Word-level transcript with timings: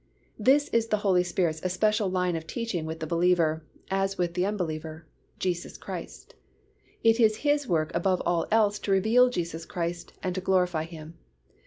This 0.39 0.67
is 0.69 0.87
the 0.87 0.97
Holy 1.05 1.21
Spirit's 1.21 1.61
especial 1.63 2.09
line 2.09 2.35
of 2.35 2.47
teaching 2.47 2.87
with 2.87 3.01
the 3.01 3.05
believer, 3.05 3.63
as 3.91 4.17
with 4.17 4.33
the 4.33 4.47
unbeliever, 4.47 5.05
Jesus 5.37 5.77
Christ. 5.77 6.33
It 7.03 7.19
is 7.19 7.43
His 7.45 7.67
work 7.67 7.91
above 7.93 8.19
all 8.25 8.47
else 8.49 8.79
to 8.79 8.91
reveal 8.91 9.29
Jesus 9.29 9.63
Christ 9.63 10.13
and 10.23 10.33
to 10.33 10.41
glorify 10.41 10.85
Him. 10.85 11.19